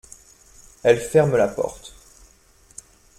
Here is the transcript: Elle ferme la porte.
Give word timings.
Elle 0.81 0.99
ferme 0.99 1.37
la 1.37 1.47
porte. 1.47 1.93